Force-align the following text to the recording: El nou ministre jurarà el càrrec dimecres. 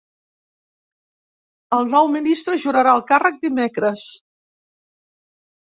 El 1.77 1.85
nou 1.91 2.09
ministre 2.15 2.57
jurarà 2.65 2.97
el 3.01 3.05
càrrec 3.13 3.39
dimecres. 3.47 4.07